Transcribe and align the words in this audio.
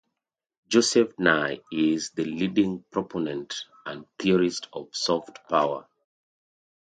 Joseph 0.67 1.13
Nye 1.19 1.61
is 1.71 2.09
the 2.09 2.25
leading 2.25 2.83
proponent 2.89 3.53
and 3.85 4.07
theorist 4.17 4.67
of 4.73 4.87
soft 4.95 5.47
power. 5.47 5.85